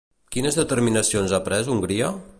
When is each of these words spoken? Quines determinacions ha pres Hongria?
Quines 0.35 0.57
determinacions 0.59 1.37
ha 1.39 1.43
pres 1.51 1.73
Hongria? 1.75 2.13